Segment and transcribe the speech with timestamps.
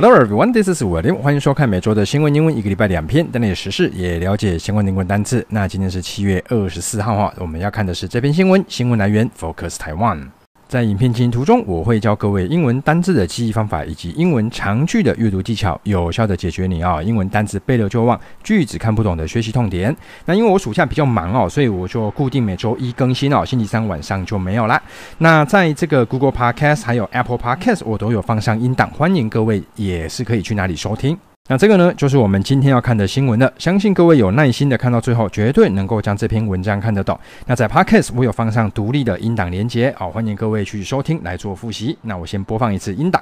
[0.00, 1.16] Hello everyone, this is William。
[1.16, 5.44] 欢迎收看每周的新闻英文，一个礼拜两篇，带你时事也了解相关英文单词。
[5.48, 10.28] 那今天是七月二十四号哈，我们要看的是这篇新闻，新闻来源 Focus Taiwan。
[10.68, 19.96] 在影片进行途中，我会教各位英文单字的记忆方法，以及英文长句的阅读技巧，有效的解决你啊英文单字背了就忘、句子看不懂的学习痛点。
[20.26, 24.80] 那因为我暑假比较忙哦，所以我就固定每周一更新哦，星期三晚上就没有啦。
[25.16, 31.16] 那在这个 Google Podcast 还有 Apple Podcast，我都有放上音档，欢迎各位也是可以去哪里收听。
[31.49, 33.51] 那这个呢，就是我们今天要看的新闻了。
[33.57, 37.19] 相信各位有耐心的看到最后，绝对能够将这篇文章看得懂。
[37.45, 41.97] 那在 Podcast 我有放上独立的音档连结，好，欢迎各位去收听来做复习。
[42.01, 43.21] 那我先播放一次音档。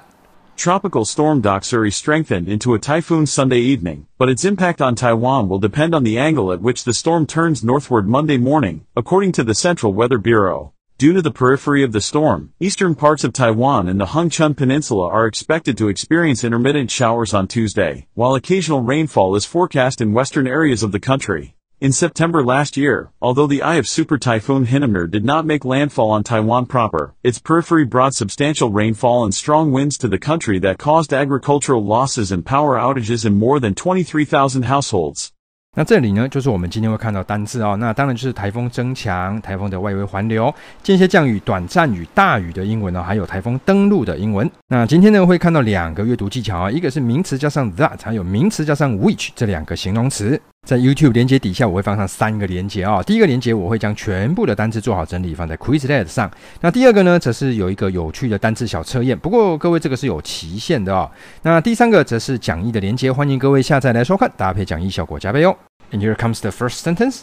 [0.56, 5.60] Tropical storm Doksuri strengthened into a typhoon Sunday evening, but its impact on Taiwan will
[5.60, 9.56] depend on the angle at which the storm turns northward Monday morning, according to the
[9.56, 10.74] Central Weather Bureau.
[10.99, 15.11] Due to the periphery of the storm, eastern parts of Taiwan and the Hengchun Peninsula
[15.11, 20.47] are expected to experience intermittent showers on Tuesday, while occasional rainfall is forecast in western
[20.47, 21.55] areas of the country.
[21.83, 26.09] In September last year, although the eye of Super Typhoon Hinamnor did not make landfall
[26.09, 30.79] on Taiwan proper, its periphery brought substantial rainfall and strong winds to the country that
[30.79, 35.35] caused agricultural losses and power outages in more than 23,000 households.
[35.79, 37.77] 那这里呢，就是我们今天会看到单字哦。
[37.77, 40.53] 那当然就是台风增强、台风的外围环流、
[40.83, 44.51] 间歇降雨、短暂雨、大雨的英文哦，还有台风登陆的英文。
[44.69, 50.41] 那今天呢，会看到两个阅读技巧啊，一个是名词加上 that，还有名词加上 which 这两个形容词。
[50.68, 53.02] 在 YouTube 连结底下，我会放上三个连结啊。
[53.02, 56.30] 第一个连结我会将全部的单字做好整理，放在 Quizlet 上。
[56.62, 61.10] 那第二个呢，则是有一个有趣的单字小测验，不过各位这个是有期限的哦。
[61.42, 65.56] 那第三个则是讲义的连结，欢迎各位下载来收看，搭配讲义效果加倍哦。
[65.92, 67.22] And here comes the first sentence.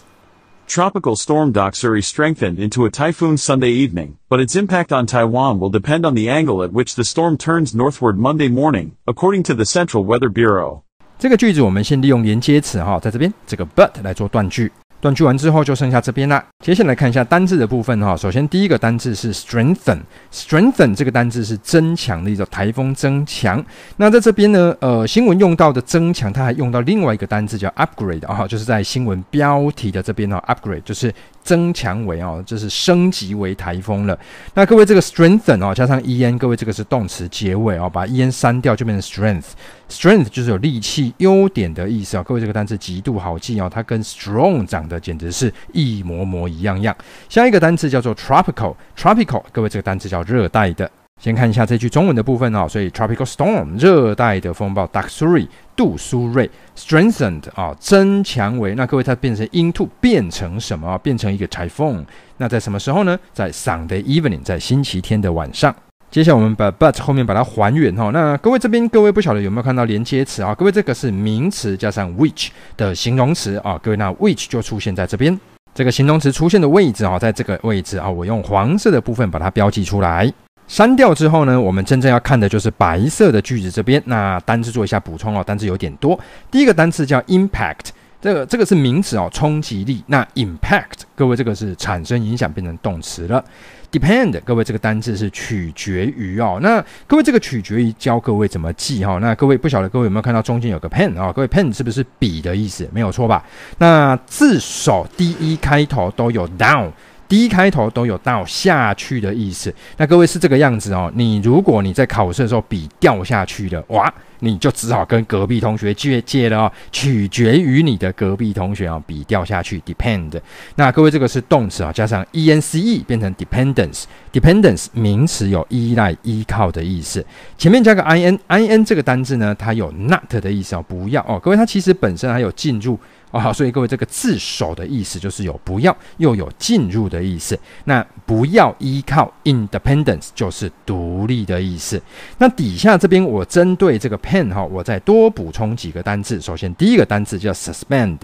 [0.67, 5.71] Tropical storm Doksuri strengthened into a typhoon Sunday evening, but its impact on Taiwan will
[5.71, 9.65] depend on the angle at which the storm turns northward Monday morning, according to the
[9.65, 10.83] Central Weather Bureau.
[11.24, 14.70] 这个句子我们先利用连接词哈，在这边这个 but 来做断句。
[15.00, 16.44] 断句完之后就剩下这边啦。
[16.60, 18.14] 接下来看一下单字的部分哈。
[18.14, 23.64] 首先第一个单字是 strengthen，strengthen 这个单字是增强的一种台风增强。
[23.96, 31.14] 那在这边呢，呃，新闻用到的增强，它还用到另外一个单字叫 upgrade 啊，就是在新闻标题的这边呢，upgrade 就是。
[31.44, 34.18] 增强为哦，就是升级为台风了。
[34.54, 39.52] 那各位这个 strengthen 哦，加上 en，各位这个是动词结尾哦，把 en 删掉就变成 strength。
[39.90, 42.24] strength 就是有力气、优点的意思哦。
[42.26, 46.96] 各位这个单词极度好记哦，它跟 strong 长得简直是一模模一样样。
[47.30, 50.90] 下一个单词叫做 tropical，tropical，各位这个单词叫热带的。
[51.22, 60.98] 先看一下这句中文的部分哦，所以 tropical storm 热带的风暴 Doksuri 杜苏芮 strengthened 啊增强为，那各位它变成 into 变成什么？
[61.00, 62.06] 变成一个 typhoon。
[62.38, 63.18] 那在什么时候呢？
[63.34, 65.74] 在 Sunday evening，在星期天的晚上。
[66.12, 68.12] 接下来我们把 but 后面把它还原哈。
[68.12, 70.54] 那各位这边各位不晓得有没有看到连接词啊？
[70.54, 73.80] 各位这个是名词加上 which 的形容词啊。
[73.82, 75.40] 各位那 which 就出现在这边，
[75.74, 80.32] 这个形容词出现的位置啊，在这个位置啊，我用黄色的部分把它标记出来。
[80.74, 84.02] 删掉之后呢，我们真正要看的就是白色的句子这边。
[84.08, 86.20] 那单字做一下补充哦，单字有点多。
[86.50, 90.04] 第一个单词叫 impact，这个这个是名词哦，冲击力。
[90.08, 93.46] 那 impact，各位这个是产生影响变成动词了。
[93.92, 96.58] depend，各位这个单字是取决于哦。
[96.60, 99.20] 那各位这个取决于教各位怎么记哈。
[99.22, 101.32] 那各位不晓得各位有没有看到中间有个 pen 啊？
[101.32, 102.90] 各位 pen 是不是笔的意思？
[102.92, 103.46] 没有错吧？
[103.78, 106.90] 那字首第一开头都有 down。
[107.34, 111.12] 第一开头都有到下去的意思，那各位是这个样子哦。
[111.16, 116.72] 你如果你在考试的时候笔掉下去了，哇，你就只好跟隔壁同学借借了哦。
[116.92, 120.40] 取决于你的隔壁同学啊，笔掉下去，depend。
[120.76, 124.04] 那各位这个是动词啊，加上 e n c e 变成 dependence。
[124.32, 127.26] dependence 名词有依赖、依靠的意思，
[127.58, 131.40] 前面加个 i n，i n 这个单字呢，它有 not 的意思哦，不要哦。
[131.40, 133.00] 各位它其实本身还有进入。
[133.34, 137.60] 哦，所以各位这个自首的意思就是有不要，又有进入的意思。
[137.86, 142.00] 那不要依靠 independence 就是独立的意思。
[142.38, 146.40] 那底下这边我针对这个 pen 哈，我再多补充几个单字。
[146.40, 148.20] 首先第一个单字叫 suspend，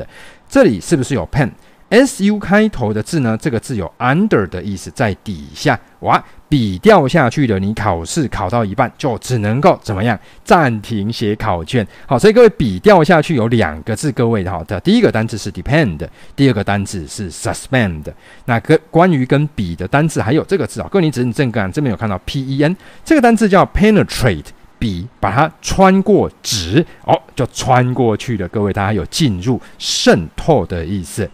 [0.48, 3.36] 这里是不是有 pen？S U 开头的字呢？
[3.36, 5.80] 这个字有 under 的意思，在底下。
[6.02, 10.20] 哇，笔掉下去了，你考试考到一半就只能够怎么样？
[10.44, 11.88] 暂停写考卷。
[12.08, 16.00] 好，所以各位笔掉下去有两个字，各位的好的，第一个单字是 depend，
[16.36, 18.04] 第二个单字是 suspend。
[18.46, 22.76] 那跟关于跟笔的单字还有这个字啊，各位你只是正看这边有看到 P E N，
[23.06, 24.46] 这个单字叫 penetrate。
[24.80, 28.48] 笔把它穿过纸哦，就穿过去了。
[28.48, 31.30] 各位，它还有进入、渗透的意思。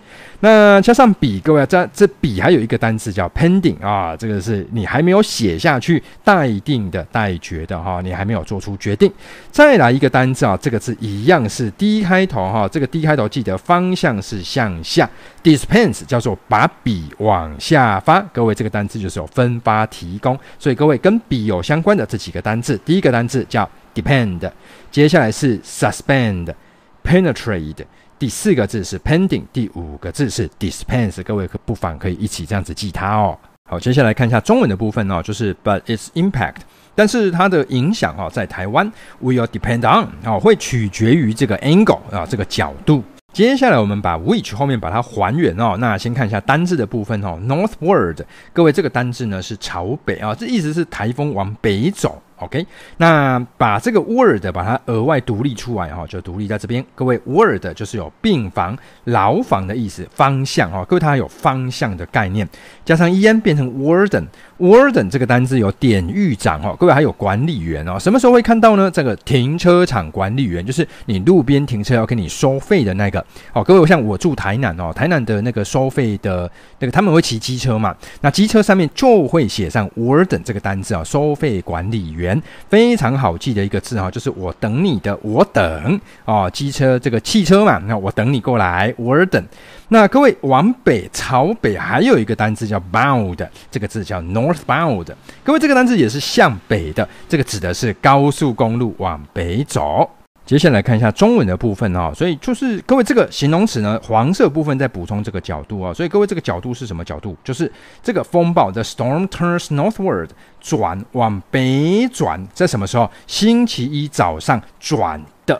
[0.46, 9.12] 那加上笔，各位这这笔还有一个单词叫 pending 啊，这个是你还没有写下去，待定的、待决的哈，你还没有做出决定。
[9.50, 15.10] 再来一个单词啊，这个字一样是 D 开头哈，这个 D 开头记得方向是向下
[15.44, 18.22] ，dispense 叫做把笔往下发。
[18.32, 24.48] 各位这个单词就是有分发提供，所以各位跟笔有相关的这几个单词，第一个单词叫 depend，
[24.92, 27.84] 接下来是 suspend，penetrate。
[28.18, 33.38] 第四个字是 pending，第五个字是 dispense，各位可不妨可以一起这样子记它哦。
[33.70, 36.58] 好，接下来看一下中文的部分哦，就是 but its impact，
[36.96, 38.90] 但是它的影响哦，在台湾
[39.22, 43.04] will depend on 哦，会取决于这个 angle 啊，这个角度。
[43.34, 48.20] 接下来我们把 which 后面把它还原哦，那先看一下单字的部分哦，northward，
[48.54, 52.22] 各位这个单字呢是朝北啊，这意思是台风往北走。
[52.40, 52.66] OK，
[52.98, 56.86] 那把这个 word 把它额外独立出来哈，就独立在这边。
[56.94, 60.84] 各位，word 就是有病房、牢房的意思，方向哈。
[60.84, 62.46] 各位，它还有方向的概念，
[62.84, 64.26] 加上 en 变成 warden。
[64.60, 66.76] warden 这个单字有典狱长哈。
[66.78, 68.92] 各位还有管理员哦，什么时候会看到呢？
[68.92, 73.26] 这个停车场管理员就是你路边停车要给你收费的那个。
[73.54, 82.25] 好，各位，像我住台南哦，台南的那个收费的那个他们会骑机车嘛，那机车上面就会写上 warden 这个单字啊，收费管理员。
[82.70, 89.44] 非常好记的一个字哈，就是我等你的，我等哦，机车这个汽车嘛，那我等你过来，我等。
[89.90, 95.08] 那各位往北朝北还有一个单字叫 bound，这个字叫 northbound。
[95.44, 100.10] 各位这个单字也是向北的，这个指的是高速公路往北走。
[100.46, 107.36] 接下来看一下中文的部分哦，所以就是各位这个形容词呢，黄色部分在补充这个角度啊，所以各位这个角度是什么角度？
[107.44, 107.72] 就是
[108.04, 110.30] 这个风暴的 storm turns northward，
[110.62, 113.10] 转往北转，在什么时候？
[113.26, 115.60] 星期一早上转的，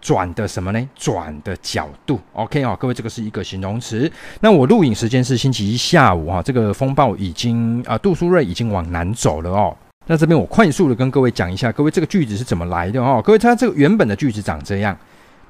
[0.00, 0.88] 转的什么呢？
[0.96, 2.18] 转的角度。
[2.32, 4.10] OK 啊，各位这个是一个形容词。
[4.40, 9.76] 那我录影时间是星期一下午啊，这个风暴已经啊，杜苏芮已经往南走了哦。
[10.06, 13.22] 那这边我快速的跟各位讲一下，各位这个句子是怎么来的哦？
[13.24, 14.96] 各位，它这个原本的句子长这样。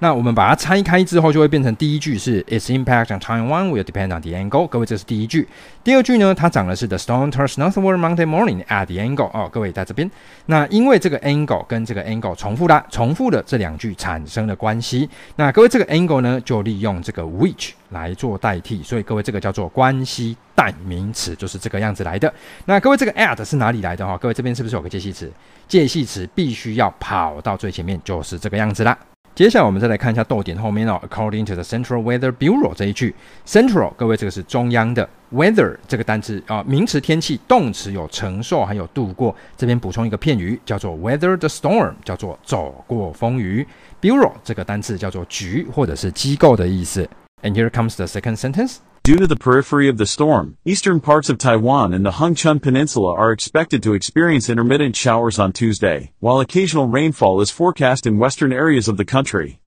[0.04, 4.66] 那我们把它拆开之后，就会变成第一句是 Its impact on Taiwan will depend on the angle。
[4.66, 5.48] 各位，这是第一句。
[5.82, 9.30] 第二句呢，它讲的是 The storm turns northward Monday morning at the angle。
[9.32, 10.10] 哦，各位在这边。
[10.44, 15.08] 那因为这个 angle 跟这个 angle 重复啦，重复的这两句产生了关系。
[15.36, 18.82] 那各位这个 angle 呢，就利用这个 which 来做代替。
[18.82, 22.30] 所以各位这个叫做关系代名词，就是这个样子来的。
[22.66, 24.18] 那各位这个 at 是哪里来的哈？
[24.18, 25.32] 各位这边是不是有个介系词？
[25.66, 28.94] 介系词必须要跑到最前面，就是这个样子啦。
[29.34, 33.12] 接下来我们再来看一下逗点后面哦，According to the Central Weather Bureau 这一句
[33.44, 43.66] ，Central 各位这个是中央的，Weather 这个单词啊，名词天气，动词有承受还有度过，这边补充一个片语叫做 Weather the storm，叫做走过风雨
[44.00, 47.08] ，Bureau 这个单词叫做局或者是机构的意思。
[47.42, 48.76] And here comes the second sentence.
[49.03, 53.15] Due to the periphery of the storm, eastern parts of Taiwan and the Hengchun Peninsula
[53.15, 58.51] are expected to experience intermittent showers on Tuesday, while occasional rainfall is forecast in western
[58.51, 59.57] areas of the country.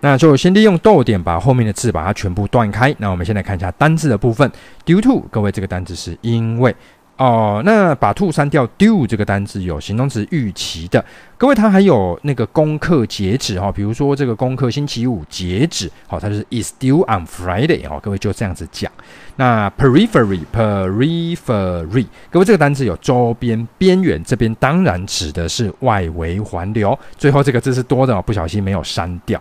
[0.00, 2.94] 那就先利用逗点把后面的字把它全部断开。
[2.98, 4.50] 那我们先来看一下单字的部分。
[4.86, 6.74] Due to，各位这个单字是因为。
[7.21, 11.05] 哦，那把 to 删掉，due 这个单字有形容词预期的。
[11.37, 17.99] 各位，它还有那个功课截止哈，比如说这个功课星期五截止，好，它就是 is due on Friday 哦。
[18.01, 18.91] 各位就这样子讲。
[19.35, 26.97] 那 periphery，periphery，各位这个单字有周边、边缘，这边当然指的是外围环流。
[27.19, 29.39] 最后这个字是多的哦，不小心没有删掉。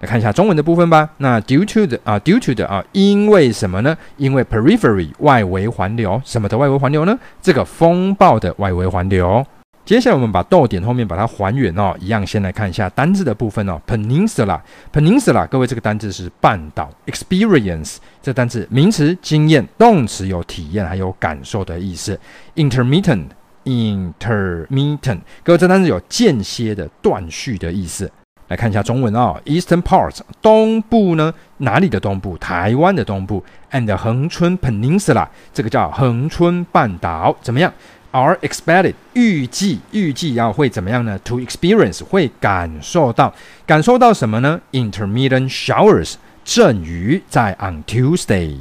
[0.00, 1.08] 来看一下中文的部分吧。
[1.18, 3.96] 那 due to 的啊，due to 的啊，因为什么呢？
[4.16, 7.18] 因为 periphery 外围环流，什么的外围环流呢？
[7.40, 9.44] 这个风暴的外围环流。
[9.84, 13.80] 接下来我们把逗点后面把它还原哦，一样先来看一下单字的部分哦。
[13.86, 16.90] Peninsula，peninsula，各位这个单字是半岛。
[17.06, 22.18] Experience 这单字名词经验，动词有体验还有感受的意思。
[22.56, 28.10] Intermittent，intermittent，各位这单字有间歇的断续的意思。
[28.48, 32.38] 来看一下中文哦，Eastern parts 东部呢，哪里的东部？
[32.38, 37.72] 台湾的东部，and 恒春 Peninsula 这个叫恒春半岛，怎么样
[38.12, 43.34] ？Are expected 预计预计要会怎么样呢？To experience 会感受到
[43.66, 48.56] 感受到什么呢？Intermittent showers 阵雨在 on Tuesday。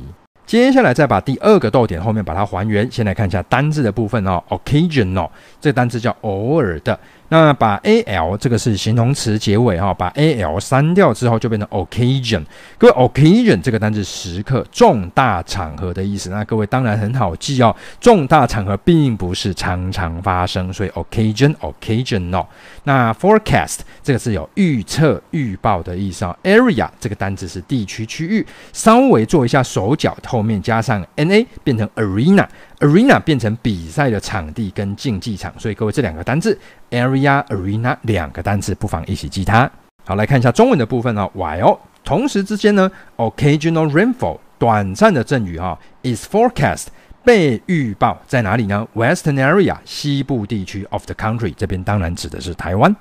[0.47, 5.29] 接下来再把第二个逗点后面把它还原，先来看一下单字的部分哦，Occasional
[5.61, 6.99] 这个单字叫偶尔的。
[7.29, 12.43] 那把 al 这个是形容词结尾哈，把 al 删掉之后就变成 occasion。
[12.77, 16.29] 各位 occasion 这个单字时刻重大场合的意思。
[16.29, 22.45] 那各位当然很好记哦，重大场合并不是常常发生，所以 occasion occasional。
[22.83, 26.37] 那 forecast 这个是有预测预报的意思哦。
[26.43, 32.45] area 这个单字是地区区域，稍微做一下手脚，后面加上 na 变成 arena。
[32.79, 36.57] Arena 变成比赛的场地跟竞技场，所以各位这两个单字
[36.91, 39.69] area arena 两个单字不妨一起记它。
[40.05, 41.31] 好，来看一下中文的部分哦。
[41.35, 46.87] While 同时之间呢，occasional rainfall 短暂的阵雨哈、is forecast
[47.23, 52.95] 被预报在哪里呢？Western area 西部地区 of the country 这边当然指的是台湾。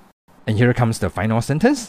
[0.47, 1.88] And here comes the final sentence.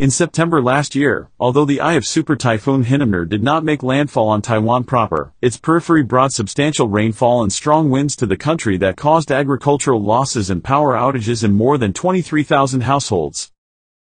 [0.00, 4.30] In September last year, although the eye of Super Typhoon Hinamnor did not make landfall
[4.30, 8.96] on Taiwan proper, its periphery brought substantial rainfall and strong winds to the country that
[8.96, 13.48] caused agricultural losses and power outages in more than 23,000 households.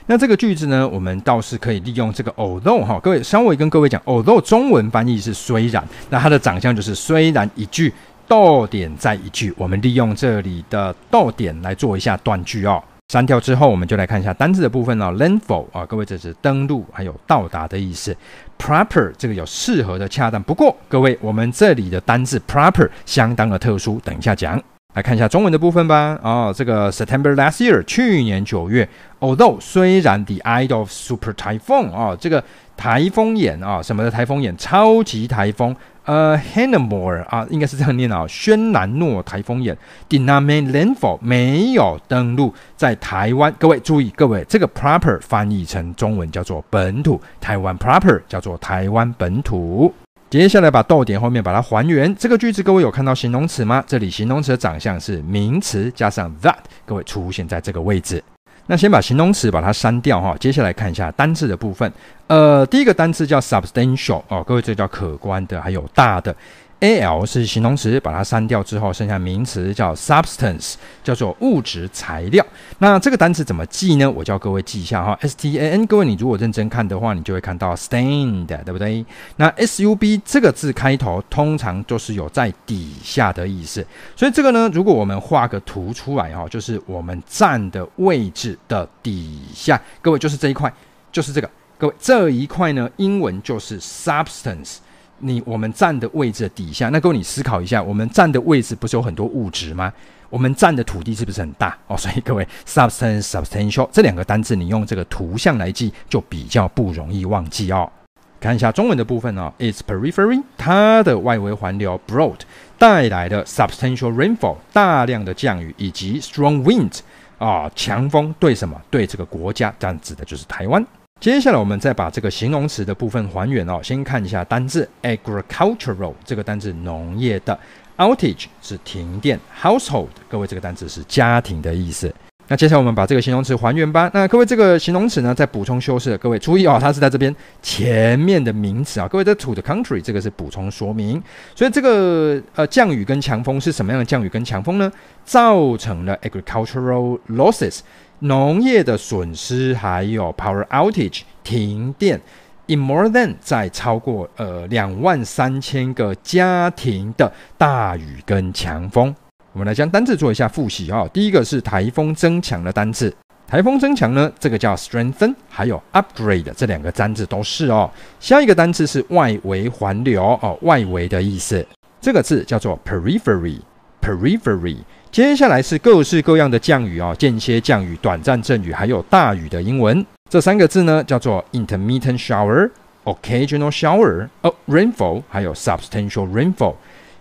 [0.07, 7.93] 那这个句子呢，我们倒是可以利用这个 although 哈，各位稍微跟各位讲，although 中文翻译是虽然，那它的长相就是虽然一句
[8.27, 12.83] 逗点在一句，我们利用这里的逗点来做一下断句哦。
[13.10, 15.12] 删掉之后，我们就来看一下单字的部分哦。
[15.18, 18.16] Landfall 啊，各位这是登陆还有到达的意思。
[18.60, 20.42] Proper 这个有适合的、恰当。
[20.44, 24.62] 不过各位，我们这里的单字 proper 相当的特殊，等一下讲。
[24.94, 26.20] 来看一下中文的部分吧。
[26.22, 28.88] 哦，这个 September last year 去年九月
[29.20, 32.44] ，although 虽然 the eye of super typhoon 啊，这个
[32.78, 35.76] 台风眼啊，什么的台风眼，超级台风。
[36.10, 39.78] 呃 h a n a m o r e 啊，应该是这样念啊，轩南诺台风眼
[40.10, 43.54] did not make landfall 没有登陆在台湾。
[43.60, 49.94] 各位注意，各位这个 proper 翻译成中文叫做本土，台湾 proper 叫做台湾本土。
[50.32, 52.16] 接下来把逗点后面把它还原。
[52.16, 53.84] 这个句子各位有看到形容词吗？
[53.86, 58.24] 这里形容词的长相是名词加上 that，各位出现在这个位置。
[58.72, 61.92] 那先把形容词把它删掉哈，接下来看一下单字的部分。
[62.28, 66.34] 呃，第一个单字叫 substantial 哦，各位这叫可观的，还有大的。
[66.80, 72.46] Al 是形容词，把它删掉之后，剩下名词叫 substance，叫做物质材料。
[72.78, 74.10] 那这个单词怎么记呢？
[74.10, 75.86] 我教各位记一下哈，stan。
[75.88, 79.06] 各位你如果认真看的话，你就会看到 stand，对不对？
[79.36, 90.74] 那 sub 这个字开头通常就是有在底下的意思，所以这个呢，如果我们画个图出来哈，就是我们站的位置的底下，各位就是这一块，
[91.12, 94.78] 就是这个，各位这一块呢，英文就是 substance。
[95.20, 99.92] 你我们站的位置的底下，那各位你思考一下，我们站的位置不是有很多物质吗？
[100.30, 101.98] 我们站的土地是不是很大哦？
[101.98, 107.92] 所以各位，substance、substantial 这两个单字，你用这个图像来记，就比较不容易忘记哦。
[108.40, 112.40] 看一下中文的部分哦，its periphery 它的外围环流 brought
[112.78, 117.00] 带来的 substantial rainfall 大量的降雨以及 strong wind
[117.38, 118.80] 啊强风，对什么？
[118.90, 120.86] 对这个国家，这样指的就是台湾。
[121.20, 123.82] 接下来我们再把这个形容词的部分还原哦。
[123.84, 127.58] 先看一下单字 agricultural 这个单字农业的
[127.98, 132.14] outage 是停电，household 各位这个单字是家庭的意思。
[132.52, 134.10] 那接下来我们把这个形容词还原吧。
[134.12, 136.18] 那各位这个形容词呢，再补充修饰。
[136.18, 139.08] 各位注意哦，它是在这边前面的名词啊。
[139.08, 141.22] 各位的 to the country 这个是补充说明。
[141.54, 144.92] 所以这个呃降雨跟强风是什么样的降雨跟强风呢？
[145.24, 147.82] 造成了 agricultural losses。
[148.22, 152.20] 农业的损失，还有 power outage 停电
[152.66, 159.16] ，in more than 在超过呃两万三千个家庭的大雨跟强风。
[159.54, 161.08] 我们来将单字做一下复习啊。
[161.12, 163.14] 第一个是台风增强的单字，
[163.48, 167.90] 台风增强呢，这个叫 strengthen，还有 upgrade 这两个单字都是哦。
[168.20, 171.66] 下一个单字是外围环流哦，外围的意思，
[172.00, 174.78] 这个字叫做 periphery，periphery。
[175.12, 182.70] 接下来是各式各样的降雨哦，间歇降雨、短暂阵雨，还有大雨的英文，这三个字呢叫做 intermittent shower、
[183.06, 186.76] occasional shower、a rainfall，还有 substantial rainfall。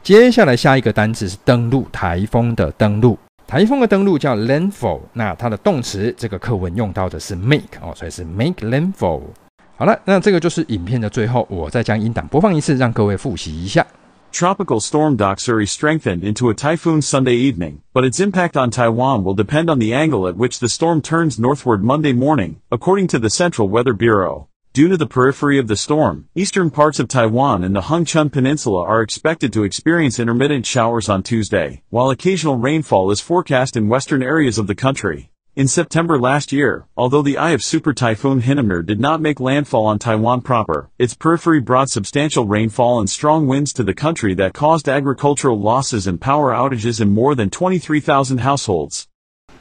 [0.08, 3.18] 接下来下一个单词是登陆，台风的登陆。
[3.46, 9.22] 台风的登陆叫 landfall，那它的动词这个课文用到的是 make 哦，所以是 make landfall。
[9.76, 13.86] 好了，那这个就是影片的最后，我再将音档播放一次，让各位复习一下。
[14.32, 19.70] Tropical storm Doksuri strengthened into a typhoon Sunday evening, but its impact on Taiwan will depend
[19.70, 23.70] on the angle at which the storm turns northward Monday morning, according to the Central
[23.70, 24.48] Weather Bureau.
[24.79, 28.85] Due to the periphery of the storm, eastern parts of Taiwan and the Hengchun Peninsula
[28.85, 34.23] are expected to experience intermittent showers on Tuesday, while occasional rainfall is forecast in western
[34.23, 35.33] areas of the country.
[35.57, 39.85] In September last year, although the eye of Super Typhoon Hinamnor did not make landfall
[39.85, 44.55] on Taiwan proper, its periphery brought substantial rainfall and strong winds to the country that
[44.55, 49.08] caused agricultural losses and power outages in more than 23,000 households.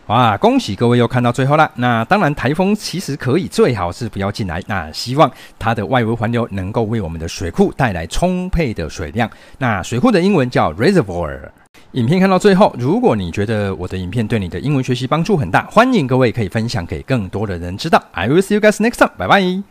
[0.07, 1.69] 哇，恭喜各位又看到最后了。
[1.75, 4.63] 那当然，台风其实可以最好是不要进来。
[4.65, 9.29] 那希望它的外围环流能够为我们的水库带来充沛的水量。
[9.57, 11.37] 那水库的英文叫 reservoir。
[11.91, 18.01] 影片看到最后，如果你觉得我的影片对你的英文学习帮助很大，欢迎各位可以分享给更多的人知道。
[18.13, 19.11] I will see you guys next time。
[19.17, 19.63] 拜拜。